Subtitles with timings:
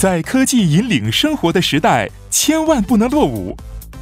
[0.00, 3.54] 在科技引领生活的时代，千万不能落伍。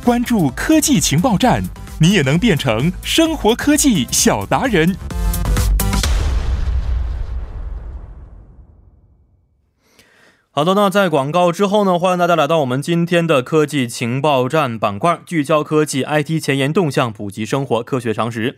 [0.04, 1.60] 关注科技情报站，
[2.00, 4.94] 你也能变成生活科技小达人。
[10.52, 18.56] 好的，那在广告之后呢，欢迎大家来到我们今天的科技情报站板块，聚焦科技 IT 前沿动向，普及生活科学常识。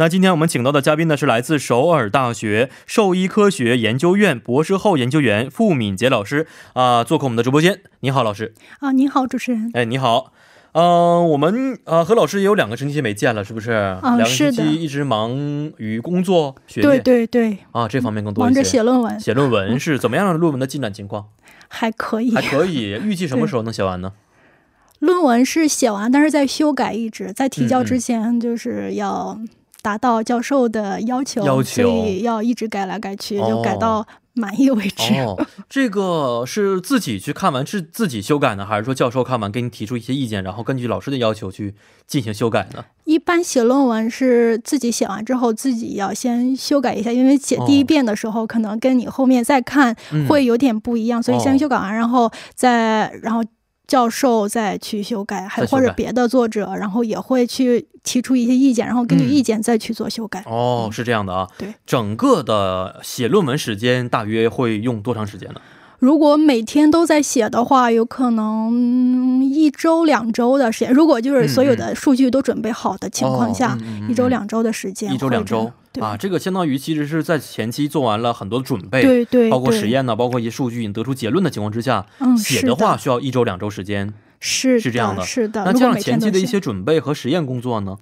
[0.00, 7.82] 那今天我们请到的嘉宾呢，是来自首尔大学兽医科学研究院博士后研究员傅敏杰老师啊、做客我们的直播间。
[8.00, 8.54] 你好，老师。
[8.78, 9.70] 啊，你好，主持人。
[9.74, 10.32] 哎，你好。
[10.72, 13.72] 呃，我们呃和老师也有两个星期没见了，是不是？
[13.72, 15.38] 两个星是的期一直忙
[15.76, 18.64] 于工作、学业对对对，啊，这方面更多忙着。
[18.64, 21.26] 写论文，写论文是怎么样的论文的进展情况？
[21.68, 22.40] 还可以还。
[22.40, 24.14] 可以，预计什么时候能写完呢？
[25.00, 29.38] 论文是写完，但是在修改一直，在提交嗯嗯之前就是要
[29.82, 35.14] 达到教授的要求，要求所以要一直改来改去，哦就改到满意为止。
[35.20, 35.36] 哦，
[35.68, 41.74] 这个是自己去看完是自己修改呢，还是说教授看完给你提出一些意见，然后根据老师的要求去
[42.06, 42.84] 进行修改呢？
[43.04, 53.42] 一般写论文是自己写完之后，自己要先修改一下，因为写第一遍的时候，可能跟你后面再看嗯会有点不一样，所以哦先修改完，然后再然后。
[53.90, 60.44] 教授再去修改，还或者别的作者，然后也会去提出一些意见，然后根据嗯意见再去做修改。
[60.46, 61.48] 哦，是这样的啊。
[61.58, 65.60] 对，整个的写论文时间大约会用多长时间呢？
[65.98, 70.94] 如果每天都在写的话，有可能嗯一周两周的时间。
[70.94, 84.12] 如果就是所有的数据都准备好的情况下，哦嗯嗯嗯一周两周的时间，一周两周啊，这个相当于其实是在前期做完了很多的准备，对对，包括实，验呢，包括一些数据，你得出结论的情况之下，嗯，写的话需要一周两周时间。
[84.42, 85.64] 是是这样的是的。
[85.64, 87.98] 那这样前期的一些准备和实验工作呢？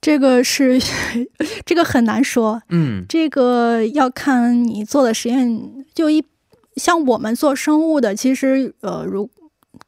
[0.00, 0.78] 这个是
[1.66, 5.84] 这个很难说，嗯，这个要看你做的实验。
[5.92, 6.24] 就一
[6.76, 9.28] 像我们做生物的，其实呃，如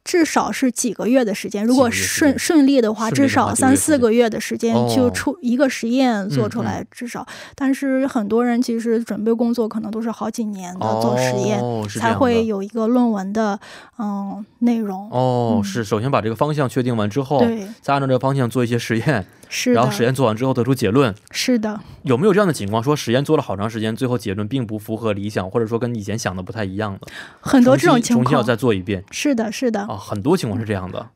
[0.03, 1.65] 至少是几个月的时间。
[1.65, 7.25] 如果顺顺利的话，至少三四个月的时间哦就出一个实验做出嗯来，至少。
[7.55, 11.61] 但是很多人其实准备工作可能都是好几年的做实验，
[11.99, 13.59] 才会有一个论文的
[13.97, 15.09] 嗯内容。
[15.11, 17.39] 哦，嗯是首先把这个方向确定完之后，
[17.81, 21.13] 再按照这个方向做一些实验，是然后实，验做完之后得出结论。
[21.29, 21.77] 是的。
[22.03, 27.07] 有没有这样的情况，说实验做了好长时间，最后结论并不符合理想，或者说跟以前想的不太一样的？
[27.41, 31.09] 很多这种情重新重新要，再做一遍是的，是的，啊，很多情况是这样的。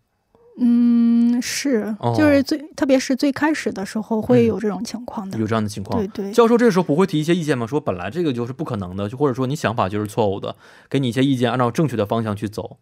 [0.58, 6.26] 嗯，是哦，就是最，特别是最开始的时候会嗯有这种情况的，有这样的情况对。
[6.26, 7.66] 对，教授这时候不会提一些意见吗？
[7.66, 10.56] 说本来这个就是不可能的，就或者说你想法就是错误的，
[10.90, 12.78] 给你一些意见，按照正确的方向去走。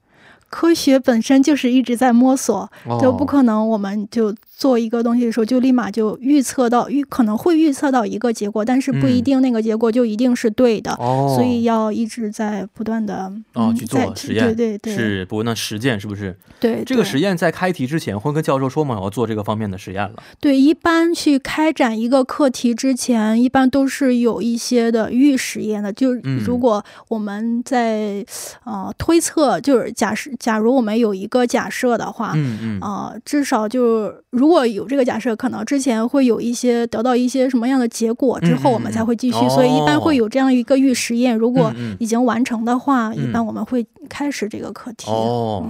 [0.49, 16.37] 科学本身就是一直在摸索，哦、就不可能我们就做一个东西的时候就立马就预测到预可能会预测到一个结果，但是不一嗯定那个结果就一定是对的，哦，所以要一直在不断的嗯哦去做实验对对对，是不断实践，是不是？
[16.59, 18.95] 对这个实验在开题之前会跟教授说吗？
[18.97, 20.23] 我要做这个方面的实验了。
[20.39, 25.91] 对，一般去开展一个课题之前，一般都是有一些的预实验的。
[25.91, 28.25] 就嗯如果我们在、
[28.63, 32.79] 呃推测，就是假设，假如我们有一个假设的话，嗯嗯。
[32.81, 39.37] 呃，至少就如果有这个假设，可能之前会有一些得到一些什么样的结果之后，我们才会继续。
[39.37, 41.35] 嗯所以一般哦会有这样一个预实验。
[41.37, 45.11] 如果已经完成的话，一嗯般我们会开始这个课题。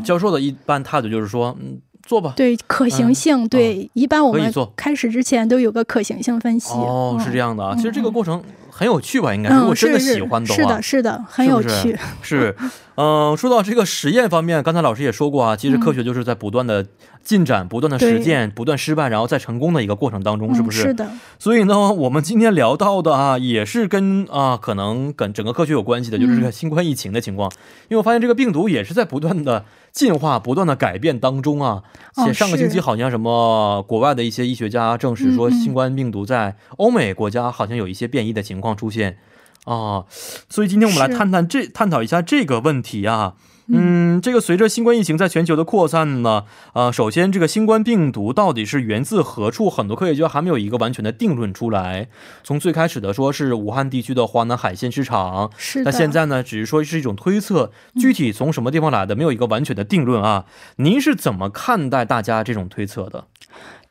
[0.05, 2.33] 教授的一般态度就是说，嗯，做吧。
[2.35, 6.73] 对可行性，对，一般我们开始之前都有个可行性分析。
[6.73, 7.55] 哦，是这样。
[7.55, 7.73] 的啊。
[7.73, 8.41] 嗯其实这个过程
[8.83, 9.33] 很有趣吧？
[9.33, 11.99] 应该，嗯，如果真的喜欢的话，是的，是的，很有是不是趣。
[12.21, 12.55] 是，
[12.95, 16.85] 嗯、说到这个实验方面，刚才老师也说过啊，其实科学就是在不断的
[17.23, 20.81] 进展、不断的实践、不断失败，然后再成功的一个过程当中，是不嗯、是？
[20.81, 27.49] 是的，所以呢，我们今天聊到的啊，也是跟啊可能跟整个科学有关系的，就是这个新冠疫情的情况。
[27.87, 29.63] 因为我发现这个病毒也是在不断的
[29.93, 31.83] 进化、不断的改变当中啊。
[32.15, 39.17] 哦且上个星期好像什么国外的一些医学家证实说，新冠病毒在欧美国家好像有一些变异的情况出现
[39.65, 40.05] 啊。
[40.49, 43.33] 所以今天我们来是探探这探讨一下这个问题啊。
[43.67, 46.43] 嗯，这个随着新冠疫情在全球的扩散呢，
[46.73, 52.09] 呃，首先这个新冠病毒到底是源自何处，很多科学家还没有一个完全的定论出来。
[52.43, 55.89] 从最开始的说是武汉地区的华南海鲜市场，是的。
[55.89, 60.43] 那现在呢，只是说是一种推测，具体从什么地方来的，没有一个完全的定论啊。
[60.75, 63.27] 您是怎么看待大家这种推测的？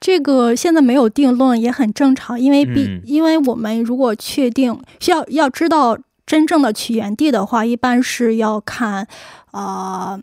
[0.03, 5.97] 这个现在没有定论也很正常，因为毕、嗯因为我们如果确定需要要知道
[6.27, 9.07] 真正的起源地的话，一般是要看
[9.53, 10.19] 啊。
[10.19, 10.23] 呃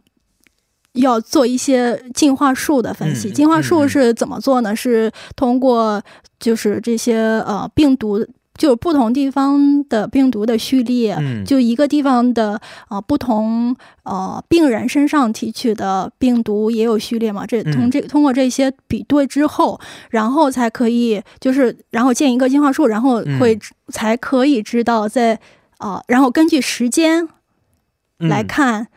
[0.94, 4.76] 要做一些进化树的分析，嗯进化树是怎么做呢？
[4.76, 6.02] 是通过
[6.40, 7.16] 就是这些
[7.46, 8.26] 呃病毒
[8.60, 17.46] 就不同地方的病毒的序列，嗯就一个地方的呃不同呃病人身上提取的病毒也有序列嘛？
[17.48, 19.80] 这嗯通这通过这些比对之后，
[20.12, 23.62] 然后才可以就是然后建一个进化树，然后会、嗯
[23.92, 25.40] 才可以知道在
[25.80, 27.28] 呃然后根据时间
[28.18, 28.88] 来嗯看。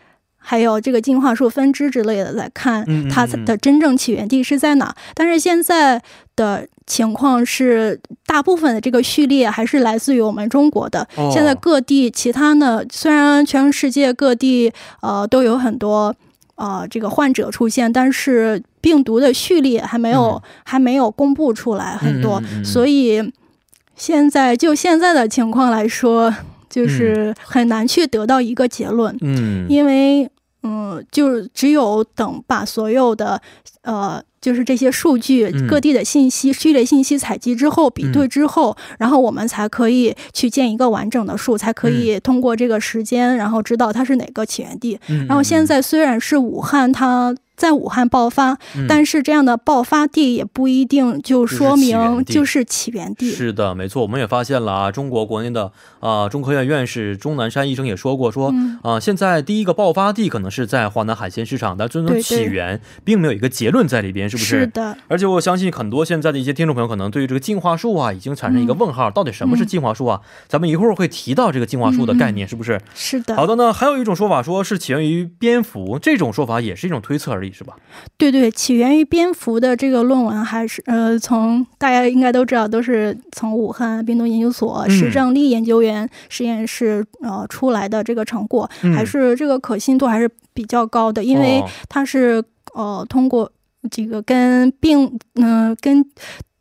[0.42, 4.94] 还有这个进化树分支之类的来看它嗯的真正起源地是在哪。
[5.14, 6.02] 但是现在
[6.36, 11.06] 的情况是，大部分的这个序列还是来自于我们中国的。
[11.16, 11.30] 哦。
[11.32, 16.14] 现在各地其他呢，虽然全世界各地呃都有很多
[16.56, 23.32] 呃这个患者出现，但是病毒的序列还没有、还没有公布出来很多，所以
[23.94, 26.34] 现在就现在的情况来说，
[26.72, 29.14] 就是很难去得到一个结论。
[29.20, 30.28] 嗯，因为
[30.62, 33.40] 嗯，就是只有等把所有的
[33.82, 35.66] 呃，就是这些数据、嗯。
[35.66, 44.96] 各地的信息、序列信息采集之后，比对之后，然后我们才可以去建一个完整的数，才可以通过这个时间，然后知道它是哪个起源地。
[45.08, 45.26] 嗯。
[45.26, 53.31] 然后现在虽然是武汉，它在武汉爆发，嗯但是这样的爆发地也不一定就说明就是起源地。
[53.31, 55.70] 是的，没错，我们也发现了啊，中国国内的
[56.00, 58.49] 啊、中科院院士钟南山医生也说过，说
[58.82, 64.60] 啊、嗯现在第一个爆发地可能是在华南海鲜市场，但真正对对起源并没有一个结论在里边，是不是？
[64.60, 70.20] 是的，而且我相信很多现在的一些听众朋友可能对于这个进化树啊已经产生一个问号，到底什么是进化树啊？
[70.49, 72.81] 咱们一会儿会提到这个进化树的概念，是不是？
[72.94, 73.37] 是的。
[73.37, 77.74] 好的呢，还有一种说法说是起源于蝙蝠，这种说法也是一种推测而已，是吧？
[78.16, 92.42] 对对，起源于蝙蝠的这个论文还是呃，从大家应该都知道，都是从武汉病毒研究所嗯石正丽研究员实验室呃出来的这个成果，嗯还是这个可信度还是比较高的，因为哦它是
[92.74, 93.50] 呃通过
[93.90, 96.04] 这个跟病嗯、跟。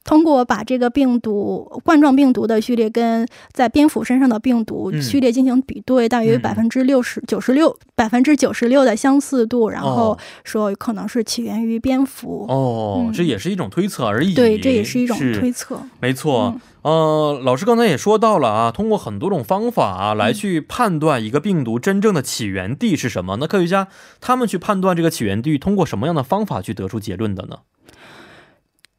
[0.03, 12.45] 通过把这个病毒冠状病毒的序列跟在蝙蝠身上的病毒嗯序列进行比对，大约嗯百分之六十九十六百分之九十六的相似度，然后哦说可能是起源于蝙蝠。
[12.49, 14.33] 哦，嗯这也是一种推测而已。
[14.33, 15.79] 对，这也是一种推测。
[15.99, 23.37] 没错，嗯呃，老师刚才也说到了啊，通过很多种方法啊来去判断一个病毒真正的起源地是什么。
[23.39, 23.87] 那科学家
[24.19, 27.57] 他们去判断这个起源地，通过什么样的方法去得出结论的呢？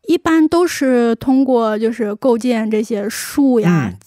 [0.06, 3.98] 一般都是通过就是构建这些树呀，嗯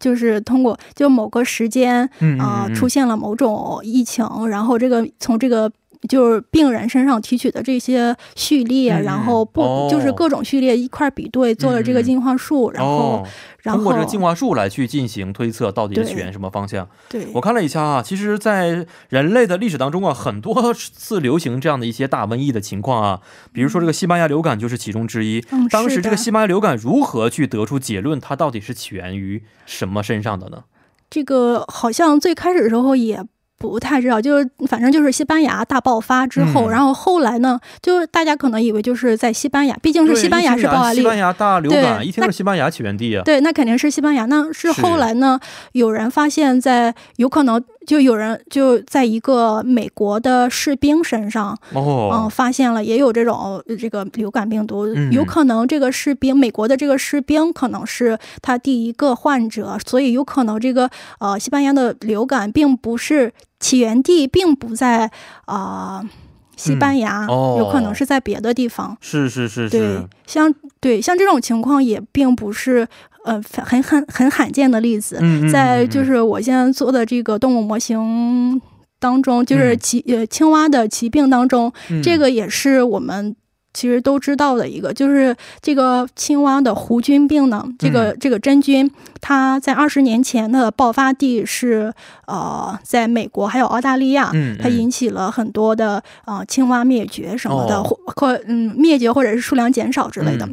[0.00, 5.70] 就是通过就某个时间嗯啊、出现了某种疫情，然后这个从这个。
[6.08, 13.26] 就是病人身上提取的这些序列，嗯然后不、哦就是各种序列一块儿比对，做了这个进化树，然后、哦，
[13.62, 16.88] 然后通过这个进化树来去进行推测，到底是起源什么方向？
[17.08, 23.20] 对我看了一下啊，其实，在人类的历史当中啊，很多次流行这样的一些大瘟疫的情况啊，
[23.52, 25.44] 比如说这个西班牙流感就是其中之一。
[25.50, 30.64] 嗯当时这个西班牙流感如何去得出结论，它到底是起源于什么身上的呢？
[31.10, 33.22] 这个好像最开始的时候也
[33.70, 40.98] 不太知道，就是反正就是西班牙大爆发之后，嗯然后后来呢，就是大家可能以为就是在西班牙，毕竟是西班牙是爆发力。
[40.98, 43.22] 西班牙大流感，一听是西班牙起源地啊。
[43.24, 44.24] 对，那肯定是西班牙。
[44.26, 45.38] 那是是后来呢，
[45.72, 55.12] 有人发现在，有可能就有人就在一个美国的士兵身上，嗯，哦，发现了也有这种呃这个流感病毒，嗯。
[55.12, 65.10] 有可能这个士兵，美国的这个士兵可能是他第一个患者，所以有可能这个呃西班牙的流感并不是起源地，并不在
[65.46, 66.08] 啊、呃
[66.56, 68.96] 西班牙、嗯哦有可能是在别的地方。
[69.00, 72.86] 是是是对，，像对像这种情况也并不是
[73.24, 78.60] 呃很很很罕见的例子，嗯，嗯在就是我现在做的这个动物模型
[78.98, 83.34] 当中，就是奇呃青蛙的疾病当中，嗯这个也是我们。
[83.74, 88.16] 其实都知道的一个，就是这个青蛙的弧菌病呢，这个嗯。
[88.20, 88.90] 这个真菌，
[89.20, 91.92] 它在二十年前的爆发地是
[92.26, 100.48] 呃，在美国还有澳大利亚，嗯，它嗯引起了很多的呃青蛙灭绝什么的，或嗯灭绝或者是数量减少之类的。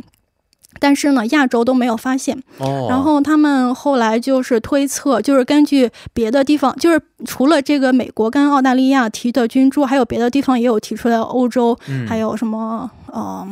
[0.81, 2.35] 嗯但是呢，亚洲都没有发现。
[2.57, 13.47] 哦，然后他们后来就是推测，就是根据别的地方，就是除了这个美国跟澳大利亚提的菌株，还有别的地方也有提出来，欧洲、嗯还有什么呃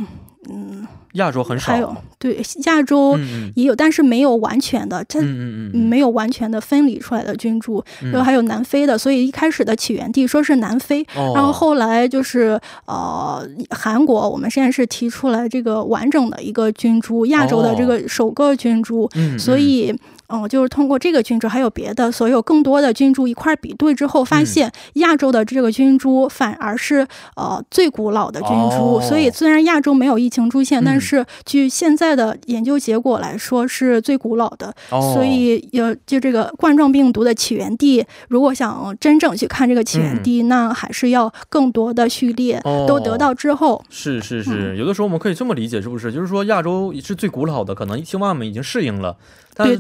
[0.49, 5.79] 嗯，亚洲很少，还有对亚洲嗯也有，但是没有完全的，它嗯嗯嗯嗯。
[5.89, 19.93] 没有完全的分离出来的菌株，嗯，然后还有南非的，所以一开始的起源地说是南非，哦，然后后来就是呃，韩国我们实验室提出来这个完整的一个菌株，亚洲的这个首个菌株，嗯，所以
[20.29, 27.05] 嗯，就是通过这个菌株，还有别的所有更多的菌株一块比对之后，发现亚洲的这个菌株反而是
[27.35, 28.97] 呃最古老的菌株。
[28.97, 30.85] 哦所以虽然亚洲没有疫情出现，嗯。
[30.85, 34.73] 但是据现在的研究结果来说是最古老的。
[34.91, 46.11] 哦，所以呃就这个冠状病毒的起源地，如果想真正去看这个起源地，那还是要更多的序列都得到之后，是是是，有的时候我们可以这么理解，是不是？
[46.11, 49.15] 就是说亚洲是最古老的，可能青蛙们已经适应了，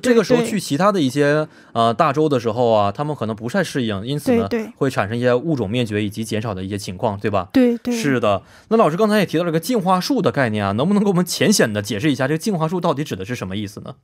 [0.01, 7.49] 这个时候去其他的一些呃大洲的时候啊，他们可能不太适应，因此呢会产生一些物种灭绝以及减少的一些情况，对吧？
[7.53, 13.95] 对对，是的，那老师刚才也提到了个进化树的概念啊，能不能给我们浅显的解释一下这个进化树到底指的是什么意思呢？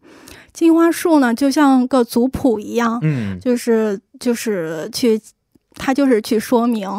[0.53, 5.19] 进化树呢，就像个族谱一样，嗯，就是就是去，
[5.73, 6.89] 它就是去说明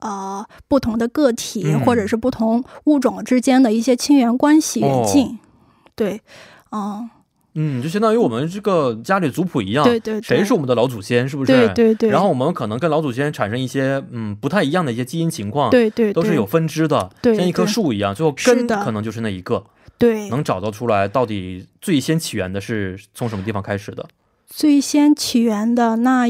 [0.00, 1.80] 呃不同的个体、嗯。
[1.84, 5.38] 或者是不同物种之间的一些亲缘关系远近。
[5.94, 6.20] 对，
[6.72, 7.08] 嗯，
[7.54, 11.52] 嗯，就相当于我们这个家里族谱一样，对对对，谁是我们的老祖先，是不是？
[11.52, 19.64] 对对对，然后我们可能跟老祖先产生一些嗯不太一样的一些基因情况，对对对都是有分支的，对像一棵树一样，最后根可能就是那一个，
[19.98, 20.28] 对。
[20.30, 24.06] 能找到出来到底最先起源的是从什么地方开始的，
[24.46, 26.26] 最先起源的那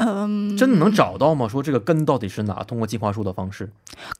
[0.00, 1.48] 嗯，真的能找到吗？
[1.48, 2.62] 说这个根到底是哪？
[2.62, 3.68] 通过进化树的方式，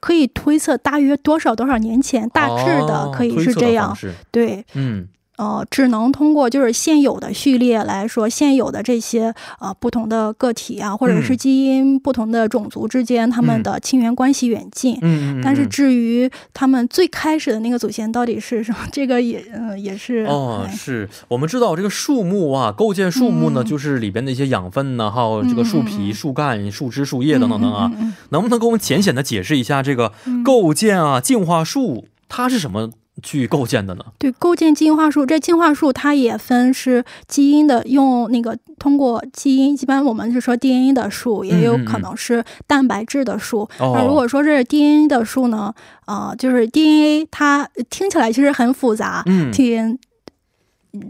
[0.01, 3.95] 可以推测大约多少多少年前，大致的哦可以是这样。
[3.95, 4.11] 式。
[4.29, 5.07] 对，嗯，
[5.39, 11.37] 呃，只能通过就是现有的序列来说，现有的这些呃不同的个体啊，或者是嗯。
[11.37, 13.63] 基因不同的种族之间，他们嗯。
[13.63, 14.97] 的亲缘关系远近。
[15.01, 15.69] 嗯但是嗯。
[15.69, 23.65] 至于他们最开始的那个祖先到底是什么，这个也嗯、也是哦，哎是我们知道这个树木啊，构建树木呢，嗯。
[23.65, 27.89] 就是里边的一些养分呢，还有这个树皮、树干、树枝、树叶等等等啊，
[28.31, 30.43] 能不能给我们浅显的解释一下这个嗯。
[30.43, 32.89] 构建啊、进化树它是什么
[33.21, 34.03] 去构建的呢？
[34.17, 43.61] 对，构建进化树，这进化树它也分是基因的，用那个通过基因，一般我们是说 DNA 的树，也有可能是蛋白质的树。
[43.79, 45.73] 哦那如果说是 DNA 的树呢，
[46.05, 49.97] 呃，就是 DNA 它听起来其实很复杂，嗯，挺。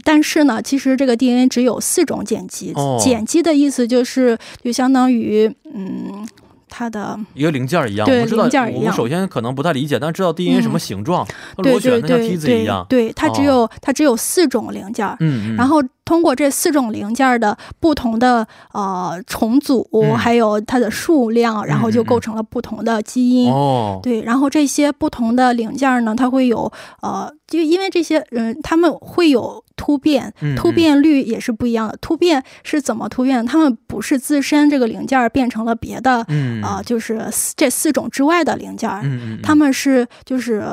[0.04, 6.28] 但是呢，其实这个 DNA 只有四种碱基，哦碱基的意思就是就相当于嗯，
[6.70, 8.80] 它的一个零件一样，对我们知道零件一样。
[8.80, 12.86] 我们首先可能不太理解，但知道 DNA 嗯什么形状，螺旋的像对对梯子一样。
[12.88, 13.44] 对，对，它只哦。
[13.44, 23.48] 有、它只有四种零件嗯，然后通过这四种零件儿的不同的呃重组，嗯还有它的数量，然后就构成了不同的基因。
[23.48, 31.96] 哦，对，然后这些不同的零件儿呢，它会有呃，就因为这些人他们会有突变，嗯突变率也是不一样的。
[32.00, 33.44] 突变是怎么突变的？
[33.44, 37.24] 他们不是自身这个零件儿变成了别的，嗯啊、就是
[37.54, 38.90] 这四种之外的零件
[39.44, 40.64] 他们是就是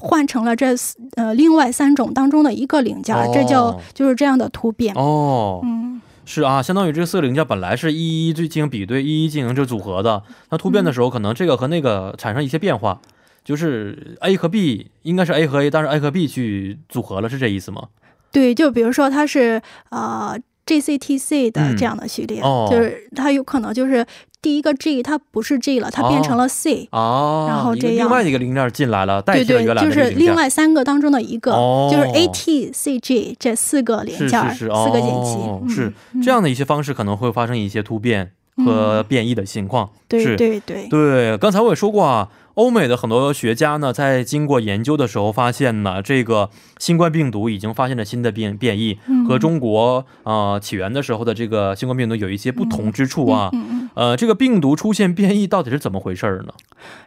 [0.00, 4.94] 换成了这四呃另外三种当中的一个零件儿，这叫哦就是这样的突变。
[4.94, 10.22] 哦，嗯，是啊，相当于这四个零件本来是一一进行比对，一一进行这组合的。
[10.50, 13.00] 那突变的时候，可能这个和那个产生一些变化，
[13.44, 17.88] 就是 A 和 B 应该是 A 和 A，但是 A 和 B 去组合了，是这意思吗？
[18.32, 20.38] 对，就比如说它是呃
[20.70, 21.76] GCTC 的嗯。
[21.76, 22.68] 这样的序列，哦。
[22.70, 24.04] 就是它有可能就是
[24.42, 30.18] 第一个 G 它不是 G 了，它变成了 C，、哦，然后这样另外一个零件进来了，代替了原，来就的这个零件。
[30.18, 31.88] 是另外三个当中的一个，哦。
[31.90, 38.32] 就是 ATCG 这四个零是件儿，是是，四个碱基，是这样的一些方式可能会发生一些突变
[38.64, 39.90] 和变异的情况。
[40.08, 42.28] 对是对对，对，刚才我也说过啊，
[42.60, 53.50] 欧美的很多学家呢，在经过研究的时候发现呢，这个新冠病毒已经发现了新的变变异，嗯和中国呃起源的时候的这个新冠病毒有一些不同之处啊。
[53.94, 56.52] 呃，这个病毒出现变异到底是怎么回事儿呢？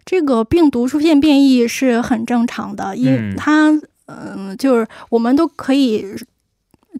[0.03, 3.69] 这个病毒出现变异是很正常的，因它
[4.07, 6.03] 嗯、就是我们都可以。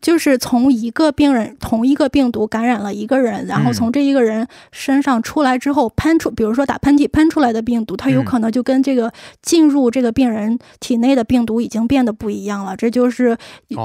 [0.03, 3.73] 就是从一个病人同一个病毒感染了一个人，然后嗯。
[3.73, 8.25] 从这一个人身上出来之后喷出，比如说打喷嚏喷出来的病毒，它有嗯。
[8.25, 12.75] 可能就跟这个进入这个病人体内的病毒已经变得不一样了。
[12.75, 13.35] 这就是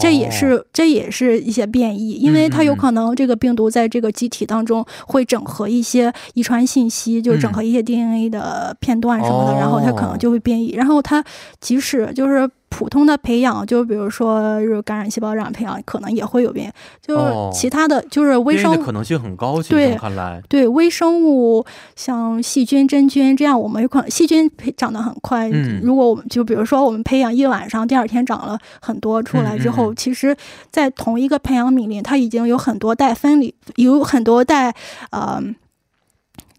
[0.01, 10.73] 这也是、这也是一些变异，因为它有可能这个病毒在这个机体当中会整合一些遗传信息，就是整合一些 DNA 的片段什么的，然后它可能就会变异。
[10.73, 11.25] 然后它
[11.61, 16.73] 即使就是普通的培养，就比如说就是感染细胞染培养，可能也会有变。
[17.01, 18.85] 就其他的就是微生物。
[18.85, 21.65] 可能性很高，对看来，对微生物，
[21.97, 25.49] 像细菌、真菌这样，我们有可能细菌培长得很快。
[25.51, 30.37] 嗯如果我们就比如说我们培养一晚上，第二天长了很多出来之后，嗯嗯嗯其实，
[30.71, 34.75] 在同一个培养皿里，它已经有很多代分离，有很多代
[35.11, 35.43] 呃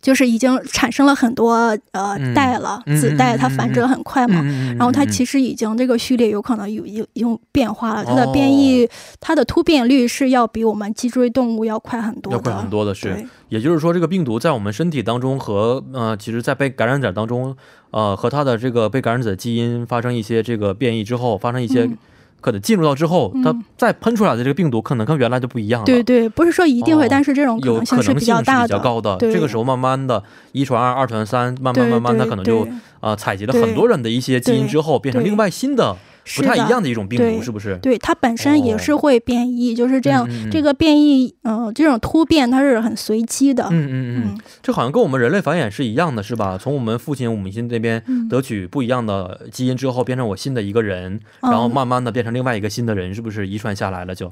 [0.01, 1.53] 就是已经产生了很多
[1.91, 4.41] 呃嗯代了，嗯子代它繁殖得很快嘛。
[4.43, 8.31] 嗯然后它其实实已经这个序列有可能有有有变化了，它的哦。
[8.33, 8.89] 变异、
[9.19, 17.55] 它的突变率是要比我们脊椎动物要快很多的，要快很多的是，也就是说，这个病毒在我们身体当中和呃，其实，在被感染者当中，
[17.91, 21.97] 呃，和它的这个被感染者基因发生一些这个变异之后，发生一些、嗯
[22.41, 25.85] 可能进入到之后，嗯它再喷出来的这个病毒可能跟原来就不一样了。
[25.85, 28.67] 对对，不是说一定会，哦但是这种可有能性是比可能性是较大的。
[28.67, 29.17] 比较高的。
[29.19, 32.61] 这个时候慢慢的，一传二，二传三，慢慢慢慢，它可能就
[32.99, 35.95] 啊呃采集了很多人的一些基因之后，变成另外新的
[36.35, 37.77] 不太一样的一种病毒，对是不是？
[37.81, 40.27] 对，它本身也是哦会变异，就是这样。
[40.29, 43.63] 嗯嗯嗯这个变异，呃，这种突变它是很随机的。
[43.71, 46.57] 嗯嗯嗯，嗯这好像跟我们人类繁衍是一样的，是吧？
[46.57, 54.31] 从我们父亲、母亲这边嗯得取不一样的基因之后，变成我新的一个人，然后嗯慢慢的变成另外一个新的人，是不是遗传下来了就？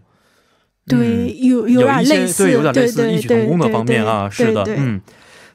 [0.88, 5.01] 对，嗯有有点类似，对，有点类似对异曲同工的方面啊，是的，对对对嗯。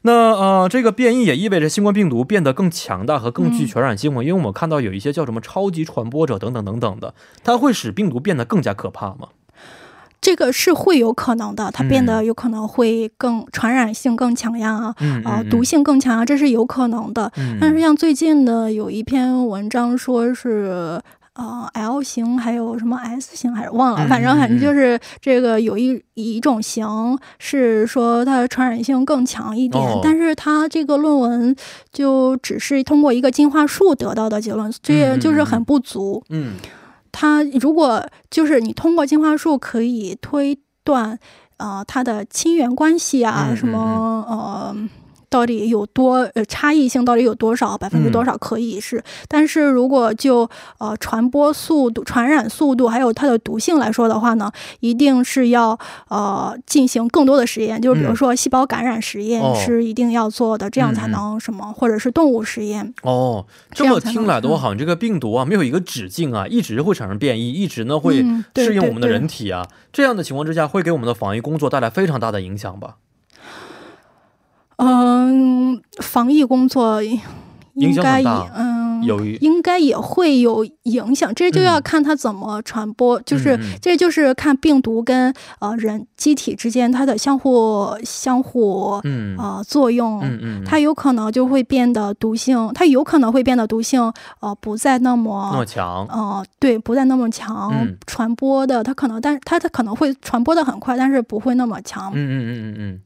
[0.03, 4.23] 那呃，这个变异也意味着新冠病毒变得更强大和更具嗯传染性嘛？
[4.23, 9.29] 因为我们看到有一些叫什么超级传播者等等等等的，它会使病毒变得更加可怕吗？
[10.21, 14.95] 这个是会有可能的，它变嗯得有可能会更传染性更强呀，
[15.25, 17.31] 啊、毒性更强啊，这是有可能的。
[17.37, 21.01] 嗯，但是像最近的有一篇文章说是。
[21.35, 26.87] 呃，L 型还有什么 S 型还是忘了，嗯反正反正就是这个有一一种型
[27.39, 31.57] 是说它的传染性更强一点，哦但是它这个论文
[31.91, 36.23] 就只是通过一个进化树得到的结论，这嗯也就是很不足。
[36.29, 36.57] 嗯
[37.11, 41.19] 它如果就是你通过进化树可以推断，
[41.57, 43.79] 呃，它的亲缘关系啊，嗯什么
[44.29, 44.77] 呃。
[45.33, 50.49] 到底有多呃差异性到底有多少百分之多少可以是，但是如果就
[50.79, 58.17] 呃传播速度、传染速度还有它的毒性来说的话呢，一定是要呃进行更多的实验，就是比如嗯。
[58.17, 59.57] 说细胞感染实验哦。
[59.59, 62.93] 是一定要做的，这样才能什么，或者是动物实验。
[63.03, 64.59] 哦，这么听来的话，嗯。
[64.59, 68.25] 好像这个病毒啊没有一个止境啊，一直会产生变异，一直呢会
[68.57, 69.67] 适应我们的人体啊。
[69.93, 72.97] 这样的情况之下，会给我们的防疫工作带来非常大的影响吧？
[74.77, 77.03] 嗯，防疫工作
[77.75, 89.37] 应该也嗯有应该也会有影响，这就要看它怎么传播，就是这就是看病毒跟呃人机体之间它的相互相互嗯。
[89.39, 90.21] 呃作用。
[90.23, 94.01] 嗯嗯，它有可能就会变得毒性，它有可能会变得毒性，
[94.41, 97.97] 呃，不再那那么么强，呃，对，不再那么强，嗯。
[98.07, 103.01] 传播的它可能，但它它可能会传播的很快，但是不会那么强，嗯嗯嗯嗯嗯，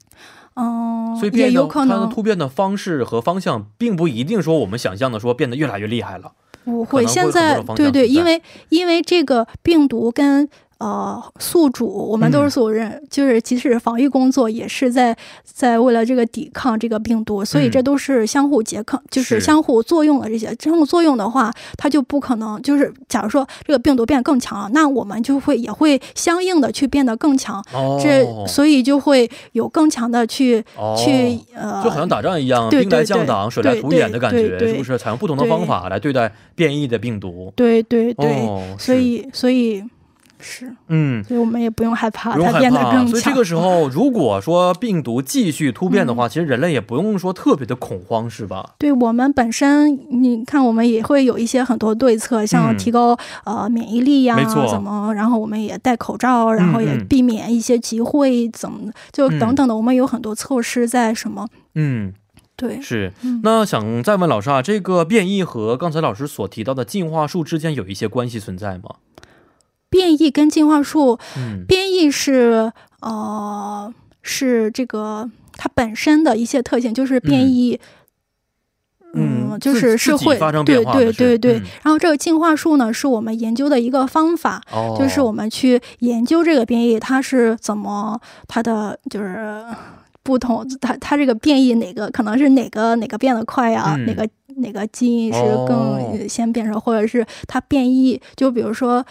[0.57, 6.33] 嗯，所以变也得它的有可能突变的方式和方向，并不一定说我们想象的说变得越来越厉害了。
[6.65, 12.45] 不会，会现在对对，因为因为这个病毒跟呃宿主，我们都嗯。
[12.45, 17.71] 是宿主人，就是即使防御工作也是在在为了这个抵抗这个病毒，所以嗯。
[17.71, 19.41] 这都是相互拮抗，就是是。
[19.41, 20.55] 相互作用的这些。
[20.61, 34.99] 相互作用的话，它就不可能就是假如说这个病毒变得更强了，那我们就会也会相应的去变得更强，哦，这所以就会有更强的去、哦去呃，就好像打仗一样，对兵来对对将挡，水来对土掩的感觉，对对是不是？
[34.99, 35.51] 采用不同的对。
[35.51, 37.53] 方法来对待变异的病毒。
[37.55, 39.03] 对对对，哦，所是。
[39.03, 39.83] 以所以
[40.47, 40.73] 是。
[40.89, 41.23] 嗯。
[41.25, 43.09] 所以我们也不用害怕它变得，更强。
[43.09, 48.75] 所以这个时候， 如果说病毒继续突变的话，其实人类也不用说特别的恐慌，是吧？
[48.79, 61.49] 对我们本身，你看我们也会有一些很多对策，像嗯提高、呃免疫力呀怎么，然后我们也戴口罩，然后也嗯避免一些集会，怎么就嗯等等的，我们有很多措施在什么？
[61.75, 62.13] 嗯，
[62.57, 63.13] 对，是。
[63.23, 68.97] 嗯那想再问老师啊，这个变异和刚才老师所提到的进化树之间有一些关系存在吗？
[69.97, 77.81] 变异跟进化树，嗯，变异是呃是这个它本身的一些特性，就是变异。
[79.19, 81.63] 嗯就是是会对对对对，嗯。
[81.83, 89.65] 然后这个进化树呢，是我们研究的一个方法，哦，就是我们去研究这个变异，它是怎么它的就是
[90.23, 94.05] 不同，它它这个变异哪个可能是哪个哪个变得快呀、嗯。
[94.05, 94.29] 哪个
[94.59, 95.65] 哪个基因是哦。
[95.67, 99.03] 更先变成，或者是它变异，就比如说。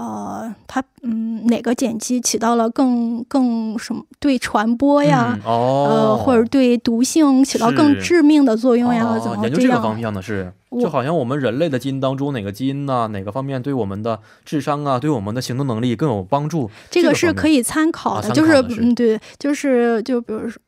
[0.00, 9.82] 呃，它嗯，哪个碱基起到了更更什么对传播呀，嗯哦，呃，或者对毒性起到更致命的作用呀，哦怎么研究这个？
[9.82, 16.70] 方向的是，就好像我们人类的基因当中哪个基因呢、哪个方面对我们的智商啊，对我们的行动能力更有帮助？
[16.90, 20.58] 这个是可以参考啊的，就是参考的是嗯，对，就是就比如说，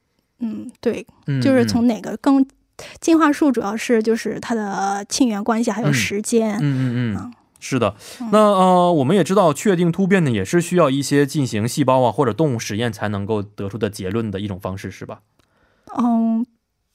[0.40, 2.44] 嗯，对，嗯，就是嗯从哪个更
[3.00, 6.80] 进化树主要是就是它的亲缘关系还有嗯时间，嗯嗯
[7.14, 7.32] 嗯嗯。
[7.64, 15.20] 是的嗯，那呃，我们也知道，确定突变呢，也是需要一些进行细胞啊或者动物实验才能够得出的结论的一种方式，是吧？
[15.96, 16.44] 嗯，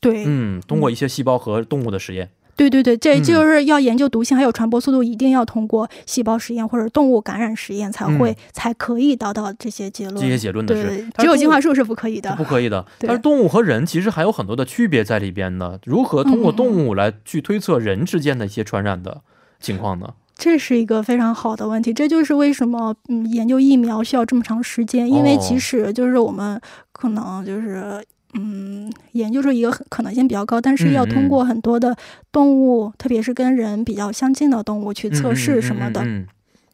[0.02, 2.32] 对，嗯，通过一些细胞和动物的实验。
[2.58, 10.20] 对对对，这嗯就是要研究毒性还有传播速度，一定要通过细胞实验或者动物感染实验才会、嗯才可以达到这些结论。
[10.20, 12.36] 这些结论的是只有进化树是不可以是的。
[12.36, 12.84] 不可以的。
[12.98, 15.80] 但是动物和人其实还有很多的区别在里边呢。
[15.86, 19.22] 如何通过嗯动物来去推测人之间的一些传染的
[19.60, 20.16] 情况呢？
[20.38, 26.60] 这是一个非常好的问题，这就是为什么嗯研究疫苗需要这么长时间，因为哦即使就是我们
[26.91, 28.04] 可能就是。
[28.34, 31.95] 嗯，研究出一个很可能性比较高，但是要通过很多的
[32.32, 36.02] 动物，特别是跟人比较相近的动物去测试什么的。
[36.02, 36.28] 嗯嗯嗯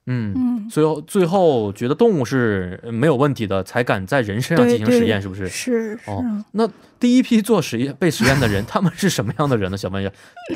[0.06, 0.34] 嗯嗯
[0.66, 5.48] 嗯，最后最后觉得动物是没有问题的，才敢在人身上进行实验，是不是？
[5.48, 6.68] 是是、哦那
[7.00, 9.78] 第一批做实验被实验的人，他们是什么样的人呢？
[9.78, 10.12] 想问一下，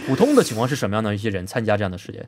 [0.07, 2.27] 普通的情况是什么样的一些人参加这样的实验？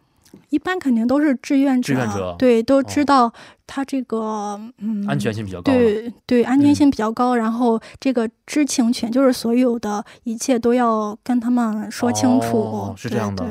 [0.49, 3.31] 一般肯定都是志愿者，志愿者对，都知道
[3.67, 5.71] 他这个、嗯安全性比较高。
[5.71, 13.45] 对对，安全性比较高，然后这个知情权就是所有的一切都要跟他们说清楚，哦是这样的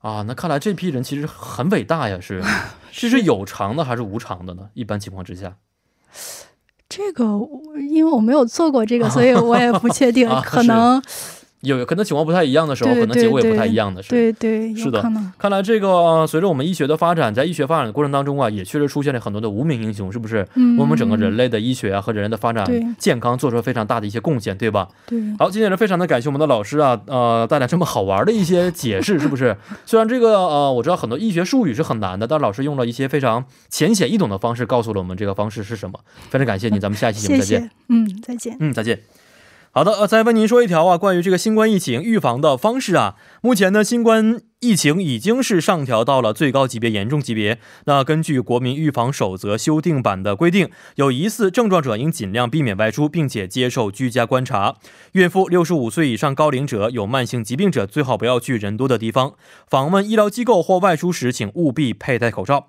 [0.00, 2.42] 啊，那看来这批人其实很伟大呀，是
[2.90, 4.68] 是是有偿的还是无偿的呢？
[4.74, 5.56] 一般情况之下，
[6.88, 7.24] 这个
[7.90, 11.02] 因为我没有做过这个，所以我也不确定， 啊可能
[11.62, 14.10] 有有可能情况不太一样的时候，可能结果也不太一样的是。
[14.10, 15.02] 对对，是的。
[15.38, 20.46] 看来这个、呃随着我们医学的发展，在医学发展的过程当中啊，也确实出现了很多的无名英雄，是不是？
[20.54, 22.66] 嗯，为我们整个人类的医学啊和人类的发展
[22.98, 24.88] 健康做出了非常大的一些贡献，对吧？
[25.06, 29.56] 对好，今天也非常的感谢我们的老师啊，呃，带来这么好玩的一些解释，是不是？
[29.86, 36.00] 虽然这个呃，我知道很多医学术语是很难的，但老师用了一些非常浅显易懂的方式告诉了我们这个方式是什么。
[36.30, 37.60] 非常感谢你，咱们下一期节目再见。
[37.60, 38.56] 谢，嗯，再见。
[38.58, 38.98] 嗯，再见。
[39.74, 43.14] 好的，呃，再问您说一条啊，关于这个新冠疫情预防的方式啊。
[43.40, 47.58] 目前呢，新冠疫情已经是上调到了最高级别严重级别。
[47.86, 54.74] 那根据国民预防守则修订版的规定，有疑似症状者应尽量避免外出，并且接受居家观察。
[55.12, 59.32] 孕妇、六十五岁以上高龄者、有慢性疾病者最好不要去人多的地方。
[59.66, 62.68] 访问医疗机构或外出时，请务必佩戴口罩。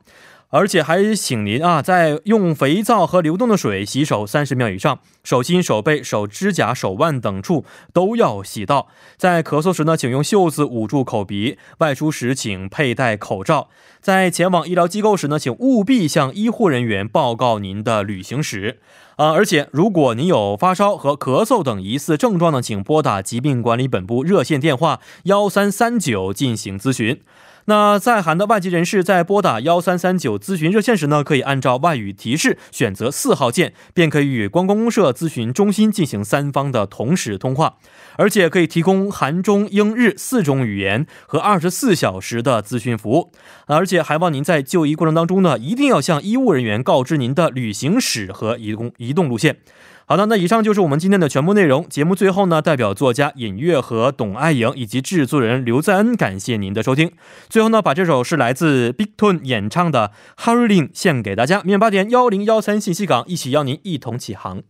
[0.53, 8.87] 而且还请您啊，在用肥皂和流动的水洗手三十秒以上，手心、手背、手指甲、手腕等处都要洗到。
[9.17, 13.69] 在咳嗽时呢，请用袖子捂住口鼻；外出时请佩戴口罩。
[13.99, 18.77] 在前往医疗机构时呢，请务必向医护人员报告您的旅行史。
[19.15, 27.21] 啊、而且如果您有发烧和咳嗽等疑似症状呢，请拨打疾病管理本部热线电话幺三三九进行咨询。
[27.65, 37.75] 那在韩的外籍人士在拨打幺三三九咨询热线时呢，可以按照外语提示选择四号键，便可以与观光公社咨询中心进行三方的同时通话，
[38.17, 43.31] 而且可以提供韩中英日四种语言和二十四小时的咨询服务。
[43.67, 49.57] 而且还望您在就医过程当中呢，一定要向医务人员告知您的旅行史和移动移动路线。
[50.05, 51.87] 好的，那以上就是我们今天的全部内容。
[51.87, 57.11] 节目最后呢，代表作家尹月和董爱莹以及制作人刘在恩，感谢您的收听。
[57.47, 60.11] 最后呢，把这首是来自 Big Tone 演唱的
[60.43, 61.61] 《Hurrying》献给大家。
[61.63, 64.63] 明晚八点幺零幺三信息港，一起邀您一同起航。